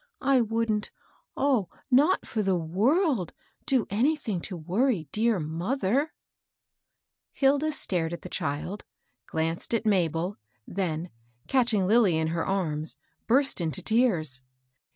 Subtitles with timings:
[0.23, 0.89] I wouldn't,
[1.37, 3.35] oh, not for the world 1
[3.67, 7.29] do anything to worry dear mother." 60 MABEL ROSS.
[7.39, 8.83] Hilda stared at the child,
[9.27, 11.11] glanced at Mabel, then,
[11.47, 14.41] catching Lillj in her arms, burst into tears.